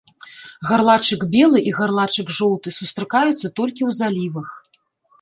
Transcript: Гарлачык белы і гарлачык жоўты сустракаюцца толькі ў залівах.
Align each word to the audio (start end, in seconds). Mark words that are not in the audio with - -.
Гарлачык 0.69 1.21
белы 1.35 1.59
і 1.69 1.75
гарлачык 1.81 2.27
жоўты 2.39 2.69
сустракаюцца 2.81 3.39
толькі 3.57 3.81
ў 3.93 4.03
залівах. 4.03 4.49